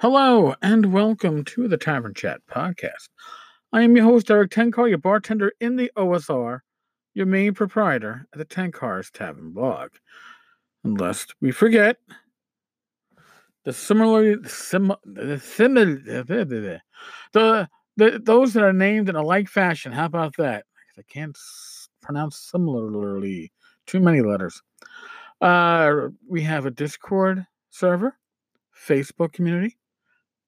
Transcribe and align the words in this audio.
Hello 0.00 0.54
and 0.62 0.94
welcome 0.94 1.44
to 1.44 1.68
the 1.68 1.76
Tavern 1.76 2.14
Chat 2.14 2.40
podcast. 2.50 3.10
I 3.70 3.82
am 3.82 3.94
your 3.94 4.06
host, 4.06 4.30
Erik 4.30 4.50
Tenkar, 4.50 4.88
your 4.88 4.96
bartender 4.96 5.52
in 5.60 5.76
the 5.76 5.92
OSR, 5.94 6.60
your 7.12 7.26
main 7.26 7.52
proprietor 7.52 8.26
at 8.32 8.38
the 8.38 8.46
Tenkar's 8.46 9.10
Tavern 9.10 9.50
blog. 9.50 9.90
And 10.84 10.98
lest 10.98 11.34
we 11.42 11.50
forget, 11.50 11.98
the 13.64 13.74
similarly 13.74 14.36
sim, 14.48 14.90
the 15.04 15.38
similar 15.38 15.84
the, 15.84 16.80
the, 17.34 17.68
the 17.98 18.18
those 18.24 18.54
that 18.54 18.64
are 18.64 18.72
named 18.72 19.10
in 19.10 19.16
a 19.16 19.22
like 19.22 19.48
fashion. 19.48 19.92
How 19.92 20.06
about 20.06 20.34
that? 20.38 20.64
I 20.96 21.02
can't 21.10 21.36
pronounce 22.00 22.38
similarly. 22.38 23.52
Too 23.86 24.00
many 24.00 24.22
letters. 24.22 24.62
Uh, 25.42 26.08
we 26.26 26.40
have 26.40 26.64
a 26.64 26.70
Discord 26.70 27.46
server, 27.68 28.16
Facebook 28.74 29.34
community, 29.34 29.76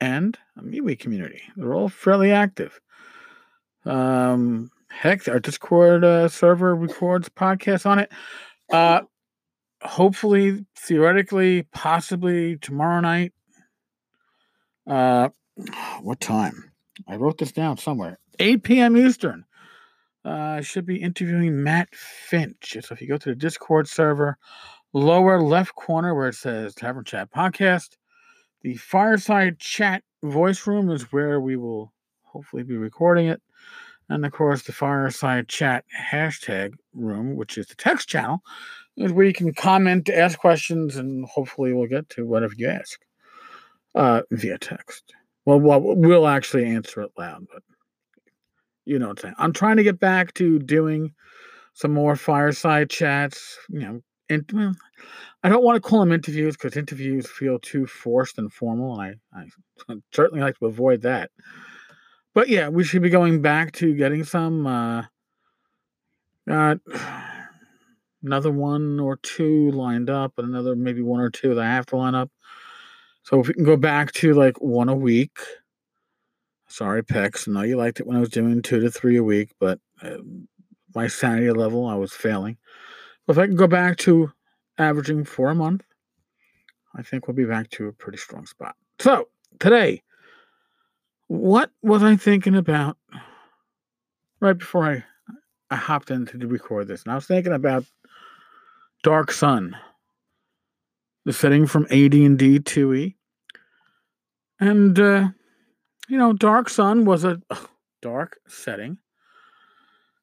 and 0.02 0.36
a 0.56 0.62
MeWe 0.62 0.98
community. 0.98 1.42
They're 1.54 1.74
all 1.74 1.88
fairly 1.88 2.32
active. 2.32 2.80
Um, 3.84 4.72
heck, 4.88 5.28
our 5.28 5.38
Discord 5.38 6.04
uh, 6.04 6.26
server 6.26 6.74
records 6.74 7.28
podcasts 7.28 7.86
on 7.86 8.00
it. 8.00 8.10
Uh, 8.72 9.02
hopefully, 9.80 10.66
theoretically, 10.76 11.62
possibly 11.72 12.56
tomorrow 12.56 13.00
night. 13.00 13.32
Uh, 14.88 15.28
what 16.00 16.18
time? 16.18 16.72
I 17.06 17.14
wrote 17.14 17.38
this 17.38 17.52
down 17.52 17.78
somewhere. 17.78 18.18
8 18.40 18.64
p.m. 18.64 18.96
Eastern. 18.96 19.44
Uh, 20.24 20.30
I 20.30 20.60
should 20.62 20.84
be 20.84 21.00
interviewing 21.00 21.62
Matt 21.62 21.94
Finch. 21.94 22.76
So 22.80 22.92
if 22.92 23.00
you 23.00 23.06
go 23.06 23.18
to 23.18 23.28
the 23.28 23.36
Discord 23.36 23.88
server, 23.88 24.36
lower 24.92 25.40
left 25.40 25.76
corner 25.76 26.12
where 26.12 26.28
it 26.28 26.34
says 26.34 26.74
Tavern 26.74 27.04
Chat 27.04 27.30
Podcast, 27.30 27.90
the 28.62 28.74
fireside 28.76 29.58
chat 29.58 30.02
voice 30.22 30.66
room 30.66 30.90
is 30.90 31.12
where 31.12 31.40
we 31.40 31.56
will 31.56 31.92
hopefully 32.22 32.62
be 32.62 32.76
recording 32.76 33.26
it. 33.26 33.42
And 34.08 34.26
of 34.26 34.32
course, 34.32 34.62
the 34.62 34.72
fireside 34.72 35.48
chat 35.48 35.84
hashtag 35.96 36.74
room, 36.92 37.36
which 37.36 37.56
is 37.56 37.66
the 37.66 37.74
text 37.74 38.08
channel, 38.08 38.42
is 38.96 39.12
where 39.12 39.26
you 39.26 39.32
can 39.32 39.54
comment, 39.54 40.08
ask 40.10 40.38
questions, 40.38 40.96
and 40.96 41.24
hopefully 41.24 41.72
we'll 41.72 41.86
get 41.86 42.08
to 42.10 42.26
whatever 42.26 42.52
you 42.56 42.68
ask 42.68 43.00
uh, 43.94 44.22
via 44.30 44.58
text. 44.58 45.14
Well, 45.44 45.60
well, 45.60 45.80
we'll 45.80 46.28
actually 46.28 46.66
answer 46.66 47.02
it 47.02 47.12
loud, 47.18 47.46
but 47.52 47.62
you 48.84 48.98
know 48.98 49.08
what 49.08 49.18
I'm 49.18 49.22
saying. 49.22 49.34
I'm 49.38 49.52
trying 49.52 49.76
to 49.76 49.82
get 49.82 49.98
back 49.98 50.34
to 50.34 50.58
doing 50.58 51.14
some 51.74 51.92
more 51.92 52.16
fireside 52.16 52.90
chats. 52.90 53.58
You 53.68 53.80
know, 53.80 54.02
and 54.28 54.44
well, 54.52 54.74
I 55.42 55.48
don't 55.48 55.64
want 55.64 55.76
to 55.76 55.88
call 55.88 56.00
them 56.00 56.12
interviews 56.12 56.56
because 56.56 56.76
interviews 56.76 57.28
feel 57.28 57.58
too 57.58 57.86
forced 57.86 58.38
and 58.38 58.52
formal, 58.52 59.00
and 59.00 59.16
I, 59.34 59.40
I 59.40 59.94
certainly 60.12 60.42
like 60.42 60.58
to 60.58 60.66
avoid 60.66 61.02
that. 61.02 61.30
But 62.34 62.48
yeah, 62.48 62.68
we 62.68 62.84
should 62.84 63.02
be 63.02 63.10
going 63.10 63.42
back 63.42 63.72
to 63.72 63.94
getting 63.94 64.24
some. 64.24 64.66
Uh, 64.66 65.04
got 66.48 66.78
another 68.22 68.52
one 68.52 69.00
or 69.00 69.16
two 69.16 69.70
lined 69.72 70.10
up, 70.10 70.34
and 70.38 70.48
another 70.48 70.76
maybe 70.76 71.02
one 71.02 71.20
or 71.20 71.30
two 71.30 71.54
that 71.54 71.64
I 71.64 71.68
have 71.68 71.86
to 71.86 71.96
line 71.96 72.14
up. 72.14 72.30
So 73.24 73.40
if 73.40 73.48
we 73.48 73.54
can 73.54 73.64
go 73.64 73.76
back 73.76 74.12
to 74.12 74.34
like 74.34 74.58
one 74.58 74.88
a 74.88 74.94
week. 74.94 75.38
Sorry, 76.68 77.02
Pex. 77.02 77.46
I 77.46 77.52
know 77.52 77.62
you 77.62 77.76
liked 77.76 78.00
it 78.00 78.06
when 78.06 78.16
I 78.16 78.20
was 78.20 78.30
doing 78.30 78.62
two 78.62 78.80
to 78.80 78.90
three 78.90 79.16
a 79.18 79.22
week, 79.22 79.50
but 79.60 79.78
uh, 80.02 80.16
my 80.94 81.06
sanity 81.06 81.50
level, 81.50 81.86
I 81.86 81.94
was 81.96 82.12
failing. 82.12 82.56
But 83.26 83.34
if 83.34 83.38
I 83.38 83.46
can 83.46 83.56
go 83.56 83.66
back 83.66 83.98
to 83.98 84.32
averaging 84.78 85.24
for 85.24 85.50
a 85.50 85.54
month, 85.54 85.84
I 86.94 87.02
think 87.02 87.26
we'll 87.26 87.36
be 87.36 87.44
back 87.44 87.70
to 87.70 87.88
a 87.88 87.92
pretty 87.92 88.18
strong 88.18 88.46
spot. 88.46 88.76
So 88.98 89.28
today, 89.58 90.02
what 91.28 91.70
was 91.82 92.02
I 92.02 92.16
thinking 92.16 92.54
about 92.54 92.96
right 94.40 94.58
before 94.58 94.84
I 94.84 95.04
I 95.70 95.76
hopped 95.76 96.10
in 96.10 96.26
to 96.26 96.38
record 96.46 96.88
this? 96.88 97.02
And 97.02 97.12
I 97.12 97.14
was 97.14 97.26
thinking 97.26 97.52
about 97.52 97.84
Dark 99.02 99.32
Sun, 99.32 99.76
the 101.24 101.32
setting 101.32 101.66
from 101.66 101.84
AD&D 101.84 102.60
2E. 102.60 103.14
And 104.60 105.00
uh, 105.00 105.28
you 106.08 106.18
know, 106.18 106.32
Dark 106.32 106.68
Sun 106.68 107.04
was 107.04 107.24
a 107.24 107.40
dark 108.02 108.38
setting. 108.46 108.98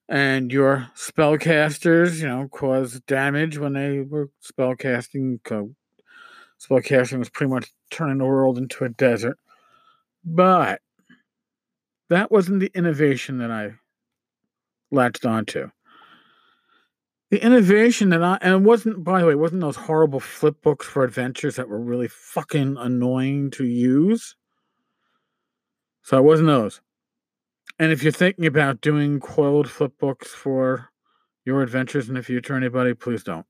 And 0.09 0.51
your 0.51 0.87
spellcasters, 0.95 2.19
you 2.19 2.27
know, 2.27 2.47
caused 2.47 3.05
damage 3.05 3.59
when 3.59 3.73
they 3.73 3.99
were 3.99 4.31
spellcasting. 4.43 5.39
Spellcasting 6.59 7.19
was 7.19 7.29
pretty 7.29 7.51
much 7.51 7.69
turning 7.91 8.17
the 8.17 8.25
world 8.25 8.57
into 8.57 8.83
a 8.83 8.89
desert. 8.89 9.37
But 10.25 10.81
that 12.09 12.31
wasn't 12.31 12.59
the 12.59 12.71
innovation 12.73 13.37
that 13.37 13.51
I 13.51 13.73
latched 14.91 15.25
onto. 15.25 15.69
The 17.29 17.43
innovation 17.43 18.09
that 18.09 18.23
I 18.23 18.39
and 18.41 18.55
it 18.55 18.61
wasn't 18.61 19.03
by 19.03 19.19
the 19.19 19.27
way, 19.27 19.33
it 19.33 19.39
wasn't 19.39 19.61
those 19.61 19.75
horrible 19.75 20.19
flip 20.19 20.59
books 20.63 20.87
for 20.87 21.03
adventures 21.03 21.55
that 21.57 21.69
were 21.69 21.79
really 21.79 22.07
fucking 22.07 22.77
annoying 22.77 23.51
to 23.51 23.65
use. 23.65 24.35
So 26.01 26.17
it 26.17 26.23
wasn't 26.23 26.47
those. 26.47 26.81
And 27.77 27.91
if 27.91 28.03
you're 28.03 28.11
thinking 28.11 28.45
about 28.45 28.81
doing 28.81 29.19
coiled 29.19 29.69
flip 29.69 29.93
books 29.99 30.29
for 30.29 30.89
your 31.45 31.61
adventures 31.61 32.09
in 32.09 32.15
the 32.15 32.23
future, 32.23 32.55
anybody, 32.55 32.93
please 32.93 33.23
don't. 33.23 33.45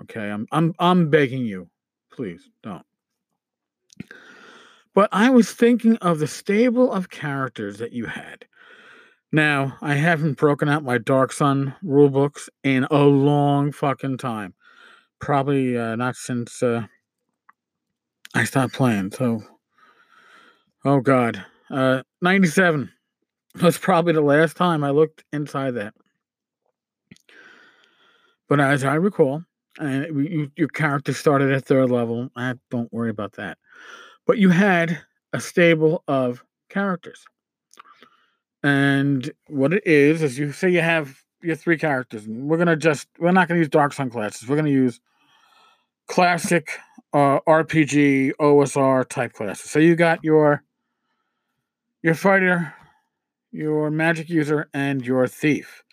Okay, 0.00 0.30
I'm 0.30 0.46
I'm 0.50 0.74
I'm 0.78 1.08
begging 1.08 1.46
you, 1.46 1.68
please 2.12 2.50
don't. 2.62 2.84
But 4.94 5.08
I 5.12 5.30
was 5.30 5.52
thinking 5.52 5.96
of 5.98 6.18
the 6.18 6.26
stable 6.26 6.92
of 6.92 7.10
characters 7.10 7.78
that 7.78 7.92
you 7.92 8.06
had. 8.06 8.44
Now, 9.32 9.76
I 9.82 9.94
haven't 9.94 10.38
broken 10.38 10.68
out 10.68 10.84
my 10.84 10.98
Dark 10.98 11.32
Sun 11.32 11.74
rule 11.82 12.08
books 12.08 12.48
in 12.62 12.86
a 12.90 13.02
long 13.02 13.72
fucking 13.72 14.18
time. 14.18 14.54
Probably 15.18 15.76
uh, 15.76 15.96
not 15.96 16.14
since 16.14 16.62
uh, 16.62 16.86
I 18.34 18.44
stopped 18.44 18.74
playing. 18.74 19.10
So, 19.12 19.42
oh 20.84 21.00
god, 21.00 21.44
uh, 21.70 22.02
'97 22.20 22.90
was 23.62 23.78
probably 23.78 24.12
the 24.12 24.20
last 24.20 24.56
time 24.56 24.84
I 24.84 24.90
looked 24.90 25.24
inside 25.32 25.72
that. 25.72 25.94
But 28.48 28.60
as 28.60 28.84
I 28.84 28.94
recall, 28.94 29.44
and 29.78 30.06
you, 30.30 30.50
your 30.56 30.68
character 30.68 31.12
started 31.12 31.50
at 31.52 31.64
third 31.64 31.90
level. 31.90 32.30
I 32.36 32.54
don't 32.70 32.92
worry 32.92 33.10
about 33.10 33.32
that. 33.32 33.58
But 34.26 34.38
you 34.38 34.50
had 34.50 34.98
a 35.32 35.40
stable 35.40 36.04
of 36.06 36.44
characters. 36.68 37.24
And 38.62 39.30
what 39.48 39.72
it 39.72 39.86
is 39.86 40.22
is 40.22 40.38
you 40.38 40.52
say 40.52 40.70
you 40.70 40.80
have 40.80 41.18
your 41.42 41.56
three 41.56 41.76
characters, 41.76 42.24
and 42.24 42.48
we're 42.48 42.56
gonna 42.56 42.76
just 42.76 43.08
we're 43.18 43.32
not 43.32 43.48
gonna 43.48 43.60
use 43.60 43.68
Dark 43.68 43.92
Sun 43.92 44.10
classes. 44.10 44.48
We're 44.48 44.56
gonna 44.56 44.70
use 44.70 45.00
classic 46.08 46.70
uh, 47.12 47.40
RPG 47.46 48.32
OSR 48.40 49.06
type 49.08 49.34
classes. 49.34 49.70
So 49.70 49.78
you 49.78 49.96
got 49.96 50.24
your 50.24 50.62
your 52.02 52.14
fighter, 52.14 52.72
your 53.54 53.90
magic 53.90 54.28
user, 54.28 54.68
and 54.74 55.06
your 55.06 55.26
thief. 55.28 55.84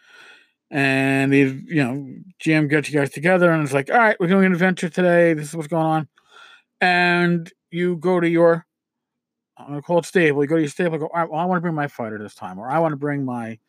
And 0.70 1.32
the 1.32 1.62
you 1.66 1.84
know 1.84 2.08
GM 2.44 2.70
gets 2.70 2.90
you 2.90 3.00
guys 3.00 3.12
together, 3.12 3.52
and 3.52 3.64
it's 3.64 3.74
like, 3.74 3.90
all 3.90 3.98
right, 3.98 4.18
we're 4.20 4.28
doing 4.28 4.46
an 4.46 4.54
adventure 4.54 4.90
today. 4.90 5.34
This 5.34 5.50
is 5.50 5.56
what's 5.56 5.68
going 5.68 5.86
on, 5.86 6.08
and 6.80 7.52
you 7.70 7.98
go 7.98 8.20
to 8.20 8.28
your 8.28 8.66
I'm 9.58 9.68
gonna 9.68 9.82
call 9.82 10.00
it 10.00 10.06
stable. 10.06 10.44
You 10.44 10.48
go 10.48 10.56
to 10.56 10.62
your 10.62 10.70
stable, 10.70 10.98
go, 10.98 11.06
all 11.06 11.20
right, 11.20 11.30
well, 11.30 11.40
I 11.40 11.46
want 11.46 11.58
to 11.58 11.62
bring 11.62 11.76
my 11.76 11.88
fighter 11.88 12.18
this 12.18 12.36
time, 12.36 12.60
or 12.60 12.70
I 12.70 12.80
want 12.80 12.94
to 12.94 12.98
bring 12.98 13.26
my 13.26 13.60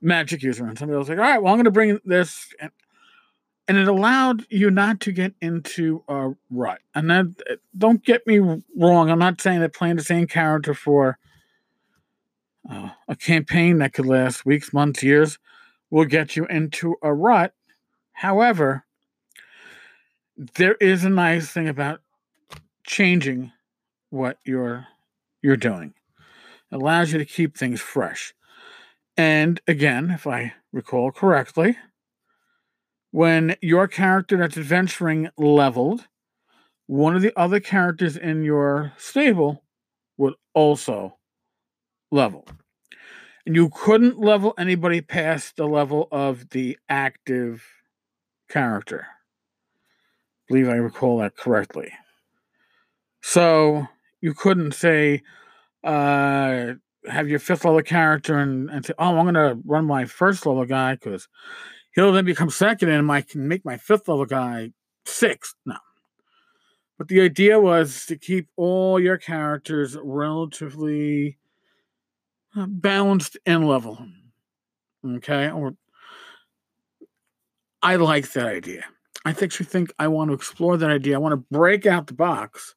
magic 0.00 0.42
user. 0.42 0.66
And 0.66 0.78
somebody 0.78 0.98
else 0.98 1.08
like, 1.08 1.18
all 1.18 1.24
right, 1.24 1.42
well, 1.42 1.52
I'm 1.52 1.58
gonna 1.58 1.70
bring 1.70 1.98
this. 2.04 2.48
And, 2.60 2.70
and 3.66 3.78
it 3.78 3.88
allowed 3.88 4.44
you 4.50 4.70
not 4.70 5.00
to 5.00 5.12
get 5.12 5.32
into 5.40 6.02
a 6.08 6.32
rut. 6.50 6.80
And 6.94 7.10
then 7.10 7.36
don't 7.76 8.04
get 8.04 8.26
me 8.26 8.38
wrong, 8.76 9.10
I'm 9.10 9.18
not 9.18 9.40
saying 9.40 9.60
that 9.60 9.72
playing 9.72 9.96
the 9.96 10.04
same 10.04 10.26
character 10.26 10.74
for 10.74 11.18
uh, 12.68 12.90
a 13.08 13.16
campaign 13.16 13.78
that 13.78 13.92
could 13.92 14.06
last 14.06 14.46
weeks, 14.46 14.72
months, 14.72 15.02
years 15.02 15.38
will 15.90 16.04
get 16.04 16.36
you 16.36 16.46
into 16.46 16.96
a 17.02 17.12
rut. 17.12 17.52
However, 18.12 18.84
there 20.56 20.74
is 20.74 21.04
a 21.04 21.10
nice 21.10 21.50
thing 21.50 21.68
about 21.68 22.00
changing 22.86 23.52
what 24.10 24.38
you're 24.44 24.86
you're 25.42 25.56
doing. 25.56 25.94
It 26.72 26.76
allows 26.76 27.12
you 27.12 27.18
to 27.18 27.24
keep 27.24 27.56
things 27.56 27.80
fresh. 27.80 28.34
And 29.16 29.60
again, 29.68 30.10
if 30.10 30.26
I 30.26 30.54
recall 30.72 31.12
correctly, 31.12 31.76
when 33.10 33.56
your 33.60 33.86
character 33.86 34.36
that's 34.36 34.56
adventuring 34.56 35.28
leveled, 35.36 36.08
one 36.86 37.14
of 37.14 37.22
the 37.22 37.32
other 37.38 37.60
characters 37.60 38.16
in 38.16 38.42
your 38.42 38.92
stable 38.96 39.62
would 40.16 40.34
also 40.54 41.18
level. 42.14 42.46
And 43.44 43.54
you 43.54 43.68
couldn't 43.68 44.18
level 44.18 44.54
anybody 44.56 45.02
past 45.02 45.56
the 45.56 45.66
level 45.66 46.08
of 46.10 46.48
the 46.50 46.78
active 46.88 47.66
character. 48.48 49.06
I 49.06 50.42
believe 50.48 50.68
I 50.68 50.76
recall 50.76 51.18
that 51.18 51.36
correctly. 51.36 51.92
So 53.20 53.86
you 54.20 54.32
couldn't 54.32 54.72
say, 54.72 55.22
uh, 55.82 56.74
have 57.06 57.28
your 57.28 57.38
fifth 57.38 57.66
level 57.66 57.82
character 57.82 58.38
and, 58.38 58.70
and 58.70 58.86
say, 58.86 58.94
oh, 58.98 59.18
I'm 59.18 59.24
going 59.24 59.34
to 59.34 59.60
run 59.66 59.84
my 59.84 60.06
first 60.06 60.46
level 60.46 60.64
guy 60.64 60.94
because 60.94 61.28
he'll 61.94 62.12
then 62.12 62.24
become 62.24 62.48
second 62.48 62.88
and 62.88 63.10
I 63.10 63.20
can 63.20 63.46
make 63.46 63.64
my 63.64 63.76
fifth 63.76 64.08
level 64.08 64.24
guy 64.24 64.70
sixth. 65.04 65.54
No. 65.66 65.76
But 66.96 67.08
the 67.08 67.20
idea 67.20 67.60
was 67.60 68.06
to 68.06 68.16
keep 68.16 68.48
all 68.56 69.00
your 69.00 69.18
characters 69.18 69.98
relatively 70.02 71.38
Uh, 72.56 72.66
balanced 72.66 73.36
in 73.46 73.62
level. 73.62 73.98
Okay? 75.04 75.50
Or 75.50 75.74
I 77.82 77.96
like 77.96 78.30
that 78.32 78.46
idea. 78.46 78.84
I 79.24 79.30
actually 79.30 79.66
think 79.66 79.92
I 79.98 80.08
want 80.08 80.30
to 80.30 80.34
explore 80.34 80.76
that 80.76 80.90
idea. 80.90 81.16
I 81.16 81.18
want 81.18 81.32
to 81.32 81.56
break 81.56 81.86
out 81.86 82.06
the 82.06 82.14
box, 82.14 82.74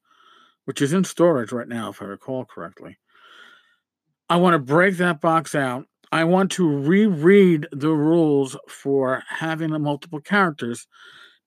which 0.66 0.82
is 0.82 0.94
in 0.94 1.04
storage 1.04 1.52
right 1.52 1.68
now, 1.68 1.90
if 1.90 2.02
I 2.02 2.06
recall 2.06 2.46
correctly. 2.46 2.98
I 4.30 4.38
want 4.38 4.54
to 4.56 4.60
break 4.60 4.98
that 4.98 5.22
box 5.22 5.56
out. 5.56 5.86
I 6.12 6.24
want 6.24 6.52
to 6.54 6.68
reread 6.68 7.68
the 7.72 7.92
rules 7.92 8.58
for 8.68 9.24
having 9.30 9.70
multiple 9.82 10.22
characters. 10.22 10.88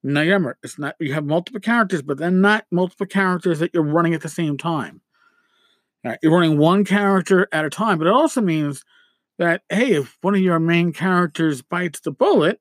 Now 0.03 0.21
remember, 0.21 0.59
it's 0.63 0.79
not 0.79 0.97
you 1.01 1.13
have 1.15 1.25
multiple 1.25 1.61
characters, 1.61 2.03
but 2.03 2.19
then 2.19 2.41
not 2.41 2.67
multiple 2.71 3.07
characters 3.07 3.59
that 3.59 3.73
you're 3.75 3.83
running 3.83 4.15
at 4.15 4.23
the 4.23 4.29
same 4.29 4.57
time. 4.57 5.01
Right, 6.05 6.19
you're 6.23 6.33
running 6.33 6.57
one 6.57 6.85
character 6.85 7.47
at 7.53 7.65
a 7.65 7.71
time, 7.71 7.99
but 7.99 8.07
it 8.07 8.13
also 8.13 8.41
means 8.41 8.85
that 9.39 9.63
hey, 9.69 9.93
if 9.93 10.17
one 10.23 10.35
of 10.35 10.41
your 10.41 10.59
main 10.59 10.93
characters 10.93 11.63
bites 11.63 12.01
the 12.01 12.11
bullet, 12.11 12.61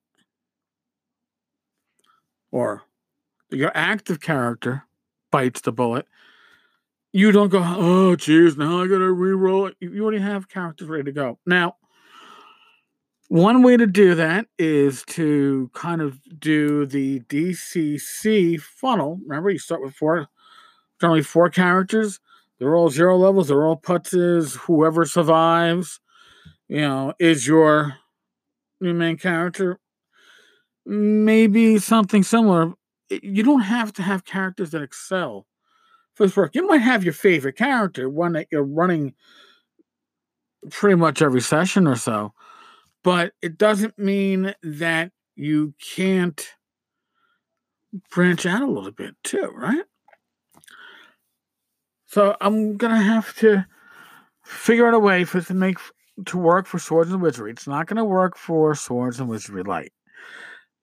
or 2.51 2.83
your 3.49 3.71
active 3.73 4.19
character 4.21 4.83
bites 5.31 5.61
the 5.61 5.71
bullet, 5.71 6.05
you 7.11 7.31
don't 7.31 7.49
go, 7.49 7.63
oh, 7.63 8.15
geez, 8.15 8.57
now 8.57 8.81
I 8.81 8.87
got 8.87 8.99
to 8.99 9.11
re-roll 9.11 9.67
it. 9.67 9.75
You 9.79 10.03
already 10.03 10.19
have 10.19 10.49
characters 10.49 10.87
ready 10.87 11.03
to 11.05 11.11
go. 11.11 11.39
Now, 11.45 11.75
one 13.29 13.61
way 13.63 13.77
to 13.77 13.87
do 13.87 14.15
that 14.15 14.47
is 14.57 15.03
to 15.09 15.69
kind 15.73 16.01
of 16.01 16.19
do 16.39 16.85
the 16.85 17.19
DCC 17.21 18.59
funnel. 18.59 19.19
Remember, 19.25 19.49
you 19.49 19.59
start 19.59 19.81
with 19.81 19.95
four, 19.95 20.27
generally 20.99 21.23
four 21.23 21.49
characters. 21.49 22.19
They're 22.59 22.75
all 22.75 22.89
zero 22.89 23.17
levels. 23.17 23.47
They're 23.47 23.65
all 23.65 23.79
putzes. 23.79 24.55
Whoever 24.57 25.05
survives, 25.05 25.99
you 26.67 26.81
know, 26.81 27.13
is 27.19 27.47
your 27.47 27.95
new 28.81 28.93
main 28.93 29.17
character 29.17 29.79
maybe 30.89 31.77
something 31.77 32.23
similar. 32.23 32.73
You 33.09 33.43
don't 33.43 33.61
have 33.61 33.93
to 33.93 34.01
have 34.01 34.25
characters 34.25 34.71
that 34.71 34.81
excel 34.81 35.45
for 36.15 36.25
this 36.25 36.35
work. 36.35 36.55
You 36.55 36.67
might 36.67 36.81
have 36.81 37.03
your 37.03 37.13
favorite 37.13 37.55
character, 37.57 38.09
one 38.09 38.33
that 38.33 38.47
you're 38.51 38.63
running 38.63 39.13
pretty 40.71 40.95
much 40.95 41.21
every 41.21 41.41
session 41.41 41.87
or 41.87 41.95
so, 41.95 42.33
but 43.03 43.33
it 43.41 43.57
doesn't 43.57 43.97
mean 43.97 44.53
that 44.63 45.11
you 45.35 45.73
can't 45.95 46.47
branch 48.11 48.45
out 48.45 48.61
a 48.61 48.67
little 48.67 48.91
bit 48.91 49.15
too, 49.23 49.51
right? 49.55 49.85
So 52.09 52.35
I'm 52.41 52.75
gonna 52.75 53.03
have 53.03 53.35
to 53.35 53.67
figure 54.43 54.87
out 54.87 54.95
a 54.95 54.99
way 54.99 55.25
for 55.25 55.37
it 55.37 55.45
to 55.45 55.53
make 55.53 55.77
to 56.25 56.39
work 56.39 56.65
for 56.65 56.79
Swords 56.79 57.11
and 57.11 57.21
Wizardry. 57.21 57.51
It's 57.51 57.67
not 57.67 57.85
gonna 57.85 58.03
work 58.03 58.35
for 58.35 58.73
Swords 58.73 59.19
and 59.19 59.29
Wizardry 59.29 59.61
Light. 59.61 59.93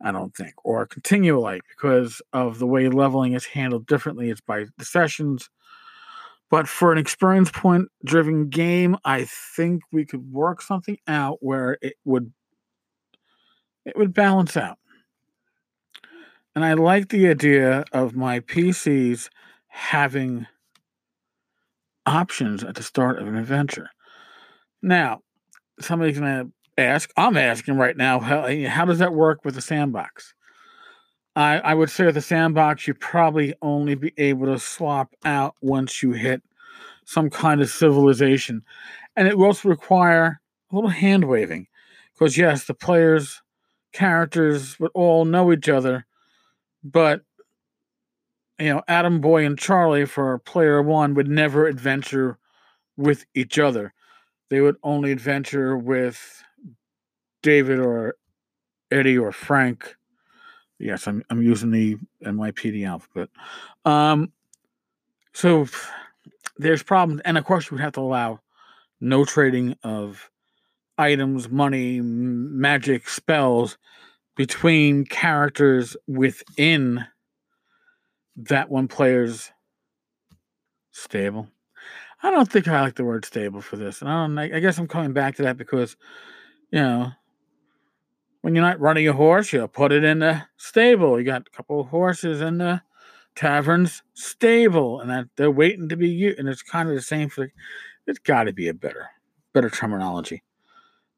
I 0.01 0.13
don't 0.13 0.37
think, 0.37 0.55
or 0.63 0.87
Continual 0.87 1.43
Light 1.43 1.63
because 1.69 2.23
of 2.33 2.61
the 2.61 2.67
way 2.67 2.89
leveling 2.89 3.33
is 3.33 3.45
handled 3.45 3.87
differently. 3.87 4.31
It's 4.31 4.41
by 4.41 4.67
the 4.79 4.85
sessions. 4.85 5.51
But 6.49 6.69
for 6.69 6.93
an 6.93 6.99
experience 6.99 7.51
point 7.51 7.89
driven 8.05 8.49
game, 8.49 8.97
I 9.05 9.25
think 9.25 9.83
we 9.91 10.05
could 10.05 10.31
work 10.31 10.63
something 10.63 10.97
out 11.09 11.39
where 11.41 11.77
it 11.83 11.95
would 12.05 12.33
it 13.85 13.97
would 13.97 14.15
balance 14.15 14.57
out. 14.57 14.79
And 16.55 16.65
I 16.65 16.75
like 16.75 17.09
the 17.09 17.29
idea 17.29 17.85
of 17.93 18.15
my 18.15 18.39
PCs 18.39 19.29
having 19.67 20.47
options 22.07 22.65
at 22.65 22.77
the 22.77 22.83
start 22.83 23.19
of 23.19 23.29
an 23.29 23.37
adventure. 23.37 23.91
Now, 24.81 25.21
somebody's 25.81 26.19
going 26.19 26.47
to 26.47 26.83
ask, 26.83 27.11
I'm 27.17 27.37
asking 27.37 27.77
right 27.77 27.97
now, 27.97 28.21
how, 28.21 28.49
how 28.69 28.85
does 28.85 29.01
that 29.01 29.13
work 29.13 29.45
with 29.45 29.55
the 29.55 29.61
sandbox? 29.61 30.33
I, 31.35 31.59
I 31.59 31.75
would 31.75 31.91
say 31.91 32.11
the 32.11 32.23
sandbox, 32.23 32.87
you 32.87 32.95
probably 32.95 33.55
only 33.61 33.95
be 33.95 34.13
able 34.17 34.47
to 34.47 34.59
swap 34.59 35.15
out 35.25 35.55
once 35.61 36.03
you 36.03 36.13
hit 36.13 36.43
some 37.05 37.29
kind 37.29 37.61
of 37.61 37.69
civilization. 37.69 38.63
And 39.17 39.29
it 39.29 39.37
will 39.37 39.47
also 39.47 39.69
require 39.69 40.41
a 40.71 40.75
little 40.75 40.91
hand 40.91 41.29
waving. 41.29 41.67
Because, 42.15 42.39
yes, 42.39 42.65
the 42.65 42.75
players, 42.75 43.43
characters 43.93 44.81
would 44.81 44.91
all 44.95 45.25
know 45.25 45.53
each 45.53 45.69
other, 45.69 46.07
but, 46.83 47.21
you 48.59 48.73
know, 48.73 48.83
Adam 48.89 49.21
Boy 49.21 49.45
and 49.45 49.59
Charlie 49.59 50.07
for 50.07 50.39
player 50.39 50.83
one 50.83 51.15
would 51.15 51.29
never 51.29 51.67
adventure 51.67 52.39
with 52.97 53.25
each 53.35 53.59
other. 53.59 53.93
They 54.49 54.61
would 54.61 54.77
only 54.83 55.13
adventure 55.13 55.77
with 55.77 56.43
David 57.43 57.79
or 57.79 58.17
Eddie 58.91 59.19
or 59.19 59.33
Frank. 59.33 59.97
Yes, 60.79 61.07
I'm 61.07 61.23
I'm 61.31 61.43
using 61.43 61.71
the 61.71 61.97
NYPD 62.25 62.87
alphabet. 62.87 63.29
Um, 63.85 64.33
so 65.33 65.67
there's 66.57 66.83
problems, 66.83 67.23
and 67.25 67.37
of 67.37 67.45
course 67.45 67.71
we 67.71 67.81
have 67.81 67.93
to 67.95 68.01
allow 68.01 68.41
no 69.01 69.25
trading 69.25 69.77
of 69.83 70.31
items, 70.99 71.51
money, 71.51 72.01
magic, 72.01 73.09
spells 73.09 73.77
between 74.37 75.05
characters 75.05 75.97
within 76.07 77.05
that 78.37 78.71
one 78.71 78.89
player's 78.89 79.51
stable. 80.91 81.49
I 82.23 82.31
don't 82.31 82.51
think 82.51 82.67
I 82.67 82.81
like 82.81 82.97
the 82.97 83.05
word 83.05 83.25
stable 83.25 83.61
for 83.61 83.77
this, 83.77 84.01
and 84.01 84.11
I 84.11 84.27
don't. 84.27 84.39
I 84.39 84.61
guess 84.61 84.79
I'm 84.79 84.89
coming 84.89 85.13
back 85.13 85.37
to 85.37 85.43
that 85.43 85.57
because, 85.57 85.97
you 86.71 86.81
know, 86.81 87.13
when 88.41 88.55
you're 88.55 88.65
not 88.65 88.81
running 88.81 89.07
a 89.07 89.13
horse, 89.13 89.53
you 89.53 89.67
put 89.69 89.93
it 89.93 90.03
in 90.03 90.21
the 90.21 90.43
stable. 90.57 91.19
You 91.19 91.27
got 91.27 91.47
a 91.47 91.57
couple 91.57 91.81
of 91.81 91.89
horses 91.89 92.41
in 92.41 92.59
the 92.59 92.81
tavern's 93.35 94.03
stable, 94.15 95.01
and 95.01 95.11
that 95.11 95.27
they're 95.37 95.51
waiting 95.51 95.89
to 95.91 95.97
be 95.97 96.09
used. 96.09 96.39
And 96.39 96.49
it's 96.49 96.63
kind 96.63 96.89
of 96.89 96.95
the 96.95 97.03
same 97.03 97.29
for. 97.29 97.51
It's 98.07 98.19
got 98.19 98.45
to 98.45 98.53
be 98.53 98.69
a 98.69 98.75
better, 98.75 99.09
better 99.53 99.69
terminology. 99.69 100.43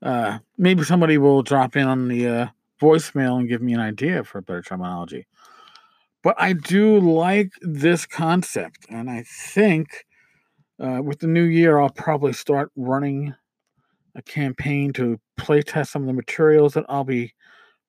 Uh, 0.02 0.38
maybe 0.56 0.82
somebody 0.82 1.18
will 1.18 1.42
drop 1.42 1.76
in 1.76 1.87
on 1.87 2.08
the 2.08 2.26
uh, 2.26 2.46
voicemail 2.80 3.38
and 3.38 3.48
give 3.48 3.62
me 3.62 3.72
an 3.75 3.80
idea 3.80 4.25
for 4.25 4.38
a 4.38 4.42
better 4.42 4.62
terminology. 4.62 5.27
But 6.28 6.38
I 6.38 6.52
do 6.52 7.00
like 7.00 7.52
this 7.62 8.04
concept, 8.04 8.85
and 8.90 9.08
I 9.08 9.23
think 9.23 10.04
uh, 10.78 11.00
with 11.02 11.20
the 11.20 11.26
new 11.26 11.44
year, 11.44 11.78
I'll 11.78 11.88
probably 11.88 12.35
start 12.35 12.70
running 12.76 13.35
a 14.14 14.20
campaign 14.20 14.92
to 14.92 15.18
playtest 15.40 15.87
some 15.87 16.02
of 16.02 16.06
the 16.06 16.12
materials 16.12 16.75
that 16.75 16.85
I'll 16.87 17.02
be 17.02 17.32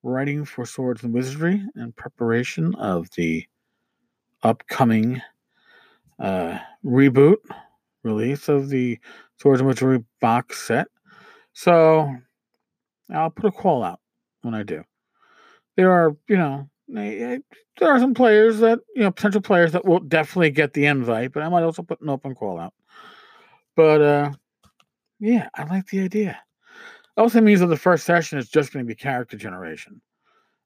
writing 0.03 0.45
for 0.45 0.65
Swords 0.65 1.03
and 1.03 1.13
Wizardry 1.13 1.61
in 1.75 1.91
preparation 1.91 2.75
of 2.75 3.09
the 3.17 3.45
upcoming 4.41 5.21
uh, 6.17 6.59
reboot 6.85 7.39
release 8.05 8.47
of 8.47 8.69
the 8.69 8.99
Swords 9.35 9.59
and 9.59 9.67
Wizardry 9.67 10.05
box 10.21 10.65
set. 10.65 10.87
So 11.51 12.09
I'll 13.13 13.31
put 13.31 13.47
a 13.47 13.51
call 13.51 13.83
out 13.83 13.99
when 14.43 14.53
I 14.53 14.63
do. 14.63 14.85
There 15.75 15.91
are, 15.91 16.15
you 16.29 16.37
know, 16.37 16.69
there 16.91 17.41
are 17.83 17.99
some 17.99 18.13
players 18.13 18.59
that, 18.59 18.79
you 18.95 19.03
know, 19.03 19.11
potential 19.11 19.41
players 19.41 19.71
that 19.73 19.85
will 19.85 19.99
definitely 19.99 20.51
get 20.51 20.73
the 20.73 20.85
invite, 20.85 21.33
but 21.33 21.43
I 21.43 21.49
might 21.49 21.63
also 21.63 21.83
put 21.83 22.01
an 22.01 22.09
open 22.09 22.35
call 22.35 22.59
out. 22.59 22.73
But 23.75 24.01
uh, 24.01 24.31
yeah, 25.19 25.49
I 25.55 25.63
like 25.65 25.87
the 25.87 26.01
idea. 26.01 26.39
Also 27.17 27.41
means 27.41 27.59
that 27.59 27.67
the 27.67 27.77
first 27.77 28.05
session 28.05 28.39
is 28.39 28.49
just 28.49 28.71
going 28.73 28.85
to 28.85 28.87
be 28.87 28.95
character 28.95 29.37
generation 29.37 30.01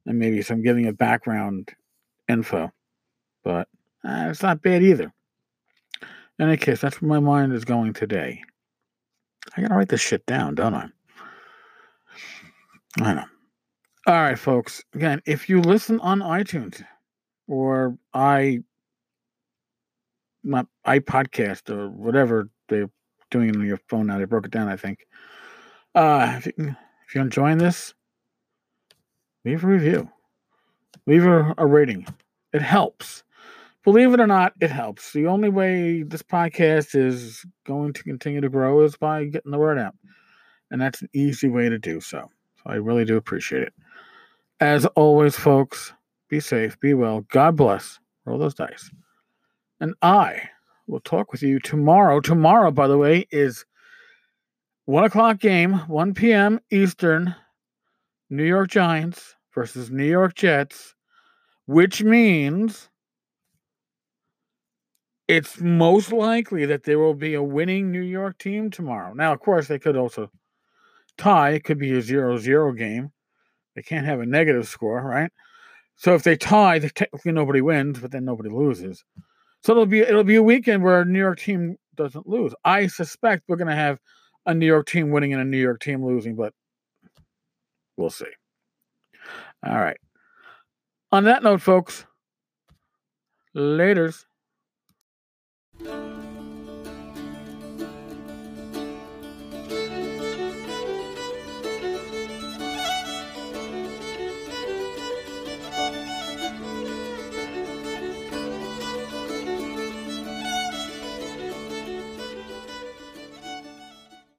and 0.05 0.19
maybe 0.19 0.41
some 0.41 0.61
giving 0.61 0.87
of 0.87 0.97
background 0.97 1.71
info. 2.27 2.71
But 3.43 3.67
uh, 4.03 4.27
it's 4.29 4.43
not 4.43 4.61
bad 4.61 4.83
either. 4.83 5.11
In 6.39 6.47
any 6.47 6.57
case, 6.57 6.81
that's 6.81 7.01
where 7.01 7.09
my 7.09 7.19
mind 7.19 7.53
is 7.53 7.65
going 7.65 7.93
today. 7.93 8.41
I 9.55 9.61
gotta 9.61 9.75
write 9.75 9.89
this 9.89 10.01
shit 10.01 10.25
down, 10.25 10.55
don't 10.55 10.73
I? 10.73 10.87
I 13.01 13.13
know. 13.13 13.25
All 14.05 14.13
right, 14.13 14.37
folks. 14.37 14.83
Again, 14.93 15.21
if 15.25 15.49
you 15.49 15.61
listen 15.61 15.99
on 16.01 16.19
iTunes 16.19 16.83
or 17.47 17.97
i 18.13 18.59
not 20.43 20.67
iPodcast 20.85 21.69
or 21.69 21.89
whatever 21.89 22.49
they're 22.67 22.89
doing 23.31 23.55
on 23.55 23.65
your 23.65 23.79
phone 23.87 24.07
now. 24.07 24.17
They 24.17 24.25
broke 24.25 24.45
it 24.45 24.51
down, 24.51 24.67
I 24.67 24.75
think. 24.75 25.07
Uh, 25.95 26.33
if, 26.37 26.47
you, 26.47 26.75
if 27.07 27.15
you're 27.15 27.23
enjoying 27.23 27.59
this, 27.59 27.93
leave 29.45 29.63
a 29.63 29.67
review, 29.67 30.09
leave 31.07 31.25
a, 31.25 31.55
a 31.57 31.65
rating. 31.65 32.05
It 32.51 32.61
helps 32.61 33.23
believe 33.83 34.13
it 34.13 34.19
or 34.19 34.27
not, 34.27 34.53
it 34.61 34.71
helps. 34.71 35.11
The 35.11 35.27
only 35.27 35.49
way 35.49 36.03
this 36.03 36.23
podcast 36.23 36.95
is 36.95 37.45
going 37.65 37.93
to 37.93 38.03
continue 38.03 38.41
to 38.41 38.49
grow 38.49 38.81
is 38.81 38.95
by 38.95 39.25
getting 39.25 39.51
the 39.51 39.57
word 39.57 39.77
out. 39.77 39.95
And 40.71 40.81
that's 40.81 41.01
an 41.01 41.09
easy 41.13 41.49
way 41.49 41.69
to 41.69 41.77
do 41.77 41.99
so. 41.99 42.29
So 42.57 42.63
I 42.65 42.75
really 42.75 43.05
do 43.05 43.17
appreciate 43.17 43.63
it. 43.63 43.73
As 44.63 44.85
always, 44.95 45.35
folks, 45.35 45.91
be 46.29 46.39
safe, 46.39 46.79
be 46.79 46.93
well. 46.93 47.25
God 47.29 47.57
bless. 47.57 47.99
Roll 48.25 48.37
those 48.37 48.53
dice. 48.53 48.89
And 49.81 49.93
I 50.01 50.51
will 50.87 51.01
talk 51.01 51.33
with 51.33 51.43
you 51.43 51.59
tomorrow. 51.59 52.21
Tomorrow, 52.21 52.71
by 52.71 52.87
the 52.87 52.97
way, 52.97 53.27
is 53.29 53.65
one 54.85 55.03
o'clock 55.03 55.39
game, 55.39 55.73
1 55.89 56.13
p.m. 56.13 56.61
Eastern, 56.71 57.35
New 58.29 58.45
York 58.45 58.69
Giants 58.69 59.35
versus 59.53 59.91
New 59.91 60.05
York 60.05 60.33
Jets, 60.33 60.95
which 61.65 62.01
means 62.01 62.89
it's 65.27 65.59
most 65.59 66.13
likely 66.13 66.65
that 66.67 66.83
there 66.83 66.99
will 66.99 67.15
be 67.15 67.33
a 67.33 67.43
winning 67.43 67.91
New 67.91 67.99
York 67.99 68.37
team 68.37 68.71
tomorrow. 68.71 69.13
Now, 69.13 69.33
of 69.33 69.41
course, 69.41 69.67
they 69.67 69.77
could 69.77 69.97
also 69.97 70.31
tie. 71.17 71.49
It 71.49 71.65
could 71.65 71.79
be 71.79 71.97
a 71.97 72.01
0 72.01 72.37
0 72.37 72.71
game. 72.71 73.11
They 73.75 73.81
can't 73.81 74.05
have 74.05 74.19
a 74.19 74.25
negative 74.25 74.67
score, 74.67 75.01
right? 75.01 75.31
So 75.95 76.15
if 76.15 76.23
they 76.23 76.35
tie, 76.35 76.79
technically 76.79 77.31
nobody 77.31 77.61
wins, 77.61 77.99
but 77.99 78.11
then 78.11 78.25
nobody 78.25 78.49
loses. 78.49 79.03
So 79.61 79.71
it'll 79.71 79.85
be 79.85 79.99
it'll 79.99 80.23
be 80.23 80.35
a 80.35 80.43
weekend 80.43 80.83
where 80.83 81.01
a 81.01 81.05
New 81.05 81.19
York 81.19 81.39
team 81.39 81.77
doesn't 81.95 82.27
lose. 82.27 82.53
I 82.65 82.87
suspect 82.87 83.43
we're 83.47 83.55
going 83.55 83.69
to 83.69 83.75
have 83.75 83.99
a 84.45 84.53
New 84.53 84.65
York 84.65 84.87
team 84.87 85.11
winning 85.11 85.33
and 85.33 85.41
a 85.41 85.45
New 85.45 85.57
York 85.57 85.79
team 85.79 86.05
losing, 86.05 86.35
but 86.35 86.53
we'll 87.95 88.09
see. 88.09 88.25
All 89.65 89.79
right. 89.79 89.97
On 91.11 91.23
that 91.25 91.43
note, 91.43 91.61
folks, 91.61 92.05
laters. 93.55 94.25